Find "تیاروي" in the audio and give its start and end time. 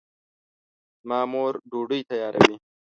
2.09-2.55